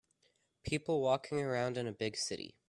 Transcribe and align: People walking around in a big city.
People 0.65 0.99
walking 1.03 1.39
around 1.41 1.77
in 1.77 1.85
a 1.85 1.91
big 1.91 2.17
city. 2.17 2.55